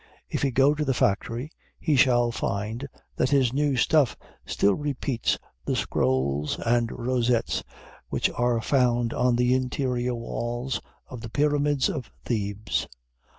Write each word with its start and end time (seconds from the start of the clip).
If 0.31 0.41
he 0.41 0.49
go 0.49 0.73
to 0.73 0.83
the 0.83 0.95
factory, 0.95 1.51
he 1.79 1.95
shall 1.95 2.31
find 2.31 2.87
that 3.17 3.29
his 3.29 3.53
new 3.53 3.75
stuff 3.77 4.17
still 4.47 4.73
repeats 4.73 5.37
the 5.63 5.75
scrolls 5.75 6.57
and 6.65 6.91
rosettes 6.91 7.63
which 8.09 8.27
are 8.31 8.61
found 8.61 9.13
on 9.13 9.35
the 9.35 9.53
interior 9.53 10.15
walls 10.15 10.81
of 11.07 11.21
the 11.21 11.29
pyramids 11.29 11.87
of 11.87 12.11
Thebes. 12.25 12.87